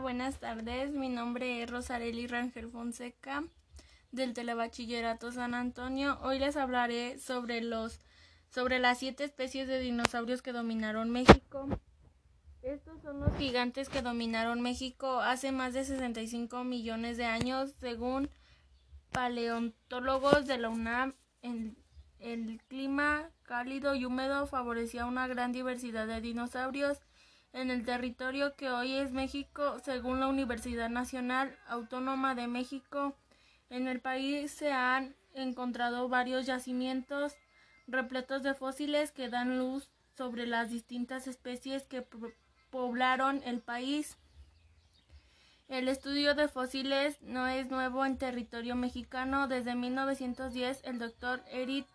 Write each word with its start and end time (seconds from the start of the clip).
buenas 0.00 0.38
tardes. 0.38 0.92
Mi 0.92 1.08
nombre 1.08 1.62
es 1.62 1.70
Rosareli 1.70 2.26
Rangel 2.26 2.70
Fonseca 2.70 3.44
del 4.12 4.34
Telebachillerato 4.34 5.32
San 5.32 5.54
Antonio. 5.54 6.18
Hoy 6.22 6.38
les 6.38 6.56
hablaré 6.56 7.18
sobre 7.18 7.62
los 7.62 8.00
sobre 8.50 8.78
las 8.78 8.98
siete 8.98 9.24
especies 9.24 9.66
de 9.68 9.80
dinosaurios 9.80 10.42
que 10.42 10.52
dominaron 10.52 11.10
México. 11.10 11.68
Estos 12.62 13.00
son 13.02 13.20
los 13.20 13.36
gigantes 13.36 13.88
que 13.88 14.02
dominaron 14.02 14.60
México 14.60 15.20
hace 15.20 15.50
más 15.52 15.72
de 15.72 15.84
65 15.84 16.64
millones 16.64 17.16
de 17.16 17.24
años, 17.24 17.74
según 17.80 18.30
paleontólogos 19.12 20.46
de 20.46 20.58
la 20.58 20.68
UNAM. 20.68 21.14
El, 21.42 21.76
el 22.18 22.60
clima 22.68 23.30
cálido 23.42 23.94
y 23.94 24.04
húmedo 24.04 24.46
favorecía 24.46 25.06
una 25.06 25.26
gran 25.26 25.52
diversidad 25.52 26.06
de 26.06 26.20
dinosaurios 26.20 27.00
en 27.56 27.70
el 27.70 27.86
territorio 27.86 28.54
que 28.54 28.70
hoy 28.70 28.96
es 28.96 29.12
México, 29.12 29.78
según 29.82 30.20
la 30.20 30.28
Universidad 30.28 30.90
Nacional 30.90 31.56
Autónoma 31.66 32.34
de 32.34 32.48
México. 32.48 33.16
En 33.70 33.88
el 33.88 34.00
país 34.00 34.50
se 34.50 34.72
han 34.72 35.16
encontrado 35.32 36.10
varios 36.10 36.44
yacimientos 36.44 37.34
repletos 37.86 38.42
de 38.42 38.52
fósiles 38.52 39.10
que 39.10 39.30
dan 39.30 39.58
luz 39.58 39.88
sobre 40.18 40.46
las 40.46 40.68
distintas 40.68 41.26
especies 41.26 41.84
que 41.84 42.06
poblaron 42.70 43.40
el 43.42 43.60
país. 43.60 44.18
El 45.68 45.88
estudio 45.88 46.34
de 46.34 46.48
fósiles 46.48 47.20
no 47.22 47.48
es 47.48 47.70
nuevo 47.70 48.04
en 48.04 48.18
territorio 48.18 48.76
mexicano. 48.76 49.48
Desde 49.48 49.74
1910, 49.74 50.82
el 50.84 50.98
doctor 50.98 51.42
Erich, 51.50 51.86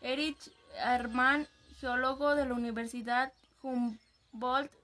Erich 0.00 0.50
Hermann, 0.74 1.46
geólogo 1.80 2.34
de 2.34 2.46
la 2.46 2.54
Universidad 2.54 3.34
Humboldt 3.62 4.05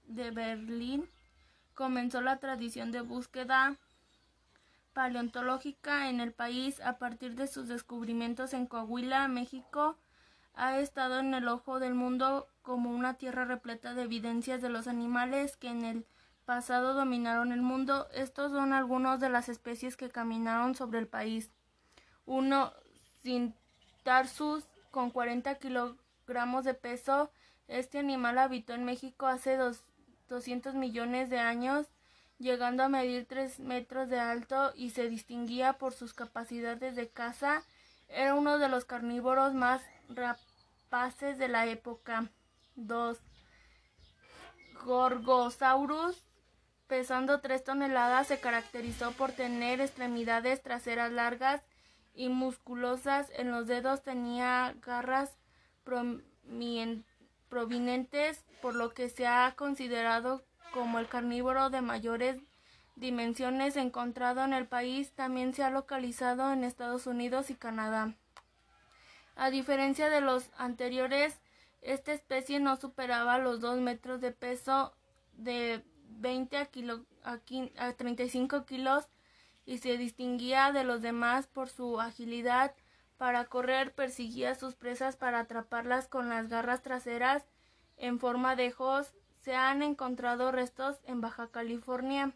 de 0.06 0.30
Berlín, 0.30 1.08
comenzó 1.74 2.20
la 2.20 2.38
tradición 2.38 2.90
de 2.90 3.02
búsqueda 3.02 3.76
paleontológica 4.92 6.08
en 6.08 6.20
el 6.20 6.32
país 6.32 6.80
a 6.80 6.98
partir 6.98 7.34
de 7.34 7.46
sus 7.46 7.68
descubrimientos 7.68 8.54
en 8.54 8.66
Coahuila, 8.66 9.28
México. 9.28 9.98
Ha 10.54 10.78
estado 10.78 11.18
en 11.18 11.34
el 11.34 11.48
ojo 11.48 11.80
del 11.80 11.94
mundo 11.94 12.46
como 12.62 12.90
una 12.90 13.14
tierra 13.14 13.44
repleta 13.44 13.94
de 13.94 14.02
evidencias 14.02 14.60
de 14.60 14.68
los 14.68 14.86
animales 14.86 15.56
que 15.56 15.68
en 15.68 15.84
el 15.84 16.06
pasado 16.44 16.94
dominaron 16.94 17.52
el 17.52 17.62
mundo. 17.62 18.08
Estos 18.12 18.52
son 18.52 18.72
algunos 18.72 19.20
de 19.20 19.30
las 19.30 19.48
especies 19.48 19.96
que 19.96 20.10
caminaron 20.10 20.74
sobre 20.74 20.98
el 20.98 21.08
país. 21.08 21.50
1. 22.26 22.72
Cintarsus 23.22 24.68
con 24.90 25.10
40 25.10 25.54
kilogramos 25.56 26.64
de 26.64 26.74
peso. 26.74 27.30
Este 27.72 27.98
animal 27.98 28.36
habitó 28.36 28.74
en 28.74 28.84
México 28.84 29.26
hace 29.26 29.56
dos, 29.56 29.82
200 30.28 30.74
millones 30.74 31.30
de 31.30 31.38
años, 31.38 31.86
llegando 32.38 32.82
a 32.82 32.90
medir 32.90 33.26
3 33.26 33.60
metros 33.60 34.10
de 34.10 34.20
alto 34.20 34.72
y 34.74 34.90
se 34.90 35.08
distinguía 35.08 35.72
por 35.78 35.94
sus 35.94 36.12
capacidades 36.12 36.94
de 36.96 37.08
caza. 37.08 37.62
Era 38.08 38.34
uno 38.34 38.58
de 38.58 38.68
los 38.68 38.84
carnívoros 38.84 39.54
más 39.54 39.80
rapaces 40.10 41.38
de 41.38 41.48
la 41.48 41.66
época. 41.66 42.28
2. 42.76 43.18
Gorgosaurus, 44.84 46.22
pesando 46.88 47.40
3 47.40 47.64
toneladas, 47.64 48.26
se 48.26 48.38
caracterizó 48.38 49.12
por 49.12 49.32
tener 49.32 49.80
extremidades 49.80 50.62
traseras 50.62 51.10
largas 51.10 51.62
y 52.14 52.28
musculosas. 52.28 53.30
En 53.34 53.50
los 53.50 53.66
dedos 53.66 54.02
tenía 54.02 54.74
garras 54.82 55.38
prominentes, 55.84 57.11
por 58.60 58.74
lo 58.74 58.94
que 58.94 59.08
se 59.08 59.26
ha 59.26 59.54
considerado 59.56 60.42
como 60.72 60.98
el 60.98 61.08
carnívoro 61.08 61.68
de 61.70 61.82
mayores 61.82 62.40
dimensiones 62.96 63.76
encontrado 63.76 64.42
en 64.42 64.52
el 64.52 64.66
país. 64.66 65.12
También 65.12 65.52
se 65.52 65.62
ha 65.62 65.70
localizado 65.70 66.52
en 66.52 66.64
Estados 66.64 67.06
Unidos 67.06 67.50
y 67.50 67.54
Canadá. 67.54 68.14
A 69.36 69.50
diferencia 69.50 70.08
de 70.08 70.20
los 70.20 70.50
anteriores, 70.56 71.40
esta 71.82 72.12
especie 72.12 72.60
no 72.60 72.76
superaba 72.76 73.38
los 73.38 73.60
2 73.60 73.80
metros 73.80 74.20
de 74.20 74.30
peso 74.30 74.94
de 75.34 75.82
20 76.08 76.56
a, 76.56 76.66
kilo, 76.66 77.04
a 77.24 77.92
35 77.92 78.64
kilos 78.64 79.08
y 79.64 79.78
se 79.78 79.96
distinguía 79.96 80.72
de 80.72 80.84
los 80.84 81.02
demás 81.02 81.46
por 81.46 81.68
su 81.68 82.00
agilidad 82.00 82.74
para 83.18 83.44
correr, 83.46 83.94
perseguía 83.94 84.50
a 84.50 84.54
sus 84.54 84.74
presas 84.74 85.16
para 85.16 85.40
atraparlas 85.40 86.08
con 86.08 86.28
las 86.28 86.48
garras 86.48 86.82
traseras 86.82 87.44
en 87.96 88.18
forma 88.18 88.56
de 88.56 88.68
ojos. 88.68 89.12
Se 89.42 89.54
han 89.54 89.82
encontrado 89.82 90.52
restos 90.52 90.98
en 91.04 91.20
Baja 91.20 91.48
California. 91.48 92.32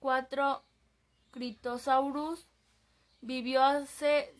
4. 0.00 0.62
Critosaurus 1.32 2.46
vivió 3.20 3.62
hace 3.62 4.34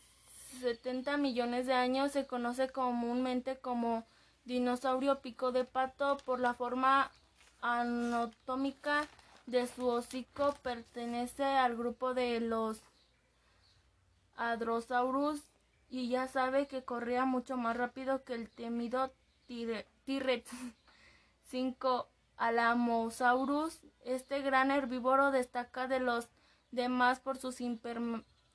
70 0.61 1.17
millones 1.17 1.67
de 1.67 1.75
años 1.75 2.13
se 2.13 2.27
conoce 2.27 2.69
comúnmente 2.69 3.59
como 3.59 4.05
dinosaurio 4.45 5.21
pico 5.21 5.53
de 5.53 5.65
pato 5.65 6.17
por 6.25 6.41
la 6.41 6.55
forma 6.55 7.11
anatómica 7.61 9.07
de 9.47 9.67
su 9.67 9.87
hocico. 9.87 10.55
Pertenece 10.63 11.45
al 11.45 11.77
grupo 11.77 12.15
de 12.15 12.41
los 12.41 12.83
Hadrosaurus 14.37 15.43
y 15.89 16.09
ya 16.09 16.29
sabe 16.29 16.67
que 16.67 16.85
corría 16.85 17.25
mucho 17.25 17.57
más 17.57 17.77
rápido 17.77 18.25
que 18.25 18.35
el 18.35 18.49
temido 18.51 19.13
T-Rex. 19.47 20.51
5. 21.49 22.09
Alamosaurus. 22.37 23.81
Este 24.05 24.43
gran 24.43 24.71
herbívoro 24.71 25.31
destaca 25.31 25.89
de 25.89 26.01
los 26.01 26.29
demás 26.71 27.21
por 27.21 27.39
sus 27.39 27.61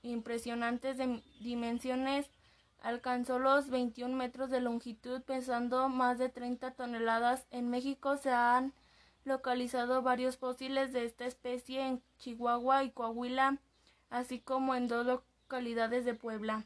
impresionantes 0.04 0.98
dimensiones. 1.40 2.30
Alcanzó 2.82 3.40
los 3.40 3.70
21 3.70 4.16
metros 4.16 4.50
de 4.50 4.62
longitud, 4.62 5.22
pesando 5.22 5.90
más 5.90 6.18
de 6.18 6.30
30 6.30 6.72
toneladas. 6.72 7.46
En 7.52 7.70
México 7.70 8.18
se 8.18 8.32
han 8.32 8.74
localizado 9.24 10.02
varios 10.02 10.38
fósiles 10.38 10.94
de 10.94 11.06
esta 11.06 11.26
especie 11.26 11.86
en 11.86 12.02
Chihuahua 12.18 12.84
y 12.84 12.92
Coahuila, 12.92 13.60
así 14.10 14.40
como 14.40 14.74
en 14.74 14.88
dos 14.88 15.22
localidades 15.52 16.06
de 16.06 16.14
Puebla. 16.14 16.64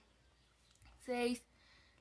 6. 1.05 1.43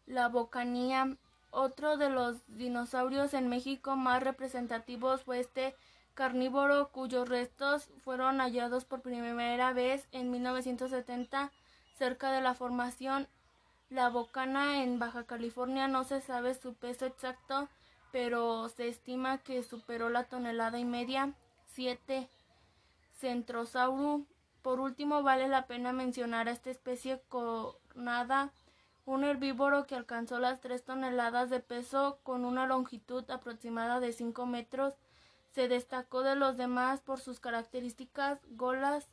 La 0.04 0.28
bocanía. 0.28 1.16
Otro 1.50 1.96
de 1.96 2.10
los 2.10 2.42
dinosaurios 2.46 3.32
en 3.32 3.48
México 3.48 3.96
más 3.96 4.22
representativos 4.22 5.22
fue 5.22 5.40
este 5.40 5.74
carnívoro 6.12 6.90
cuyos 6.90 7.26
restos 7.26 7.88
fueron 8.02 8.38
hallados 8.38 8.84
por 8.84 9.00
primera 9.00 9.72
vez 9.72 10.08
en 10.12 10.30
1970 10.30 11.52
cerca 11.96 12.32
de 12.32 12.42
la 12.42 12.52
formación 12.52 13.28
La 13.88 14.10
Bocana 14.10 14.82
en 14.82 14.98
Baja 14.98 15.24
California. 15.24 15.88
No 15.88 16.04
se 16.04 16.20
sabe 16.20 16.52
su 16.52 16.74
peso 16.74 17.06
exacto, 17.06 17.66
pero 18.12 18.68
se 18.68 18.88
estima 18.88 19.38
que 19.38 19.62
superó 19.62 20.10
la 20.10 20.24
tonelada 20.24 20.78
y 20.78 20.84
media. 20.84 21.32
7. 21.68 22.28
Centrosaurus. 23.14 24.33
Por 24.64 24.80
último, 24.80 25.22
vale 25.22 25.46
la 25.46 25.66
pena 25.66 25.92
mencionar 25.92 26.48
a 26.48 26.52
esta 26.52 26.70
especie 26.70 27.20
cornada, 27.28 28.50
un 29.04 29.22
herbívoro 29.22 29.86
que 29.86 29.94
alcanzó 29.94 30.38
las 30.38 30.62
3 30.62 30.82
toneladas 30.82 31.50
de 31.50 31.60
peso 31.60 32.18
con 32.22 32.46
una 32.46 32.66
longitud 32.66 33.30
aproximada 33.30 34.00
de 34.00 34.14
5 34.14 34.46
metros 34.46 34.94
se 35.50 35.68
destacó 35.68 36.22
de 36.22 36.34
los 36.34 36.56
demás 36.56 37.02
por 37.02 37.20
sus 37.20 37.40
características 37.40 38.40
golas, 38.52 39.10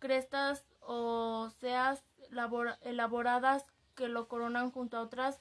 crestas 0.00 0.64
o 0.80 1.52
elaboradas 2.80 3.64
que 3.94 4.08
lo 4.08 4.26
coronan 4.26 4.72
junto 4.72 4.96
a 4.96 5.02
otras 5.02 5.40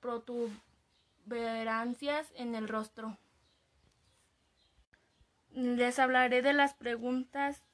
protuberancias 0.00 2.30
en 2.34 2.54
el 2.54 2.68
rostro. 2.68 3.16
Les 5.56 5.98
hablaré 5.98 6.42
de 6.42 6.52
las 6.52 6.74
preguntas. 6.74 7.64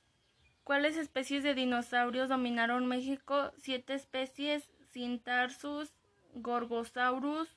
¿Cuáles 0.62 0.96
especies 0.96 1.42
de 1.42 1.52
dinosaurios 1.52 2.28
dominaron 2.28 2.86
México? 2.86 3.50
Siete 3.58 3.94
especies: 3.94 4.70
Cintarsus, 4.92 5.92
Gorgosaurus, 6.34 7.48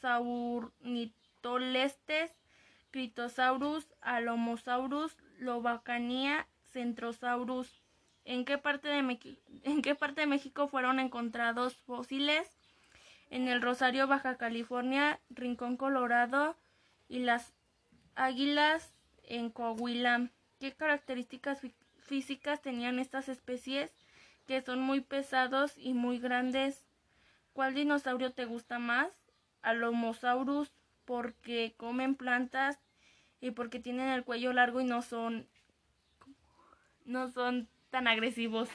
Saurnitos 0.00 1.20
Tolestes, 1.40 2.30
Critosaurus, 2.92 3.92
Alomosaurus, 4.00 5.16
Lobacania, 5.40 6.46
Centrosaurus. 6.70 7.82
¿En 8.24 8.44
qué, 8.44 8.58
parte 8.58 8.86
de 8.86 9.18
¿En 9.64 9.82
qué 9.82 9.96
parte 9.96 10.20
de 10.20 10.28
México 10.28 10.68
fueron 10.68 11.00
encontrados 11.00 11.76
fósiles? 11.78 12.48
En 13.30 13.48
el 13.48 13.60
Rosario, 13.60 14.06
Baja 14.06 14.36
California, 14.36 15.18
Rincón 15.28 15.76
Colorado 15.76 16.56
y 17.08 17.18
las 17.18 17.52
águilas 18.14 18.94
en 19.22 19.50
Coahuila. 19.50 20.30
¿Qué 20.58 20.72
características 20.72 21.60
físicas 22.00 22.62
tenían 22.62 22.98
estas 22.98 23.28
especies? 23.28 23.92
Que 24.46 24.60
son 24.62 24.80
muy 24.80 25.00
pesados 25.00 25.72
y 25.76 25.94
muy 25.94 26.18
grandes. 26.18 26.84
¿Cuál 27.52 27.74
dinosaurio 27.74 28.32
te 28.32 28.44
gusta 28.44 28.78
más? 28.78 29.08
Alomosaurus, 29.62 30.72
porque 31.04 31.74
comen 31.76 32.14
plantas 32.14 32.78
y 33.40 33.50
porque 33.50 33.80
tienen 33.80 34.08
el 34.08 34.24
cuello 34.24 34.52
largo 34.52 34.80
y 34.80 34.84
no 34.84 35.02
son 35.02 35.48
no 37.04 37.28
son 37.30 37.68
tan 37.90 38.06
agresivos. 38.06 38.68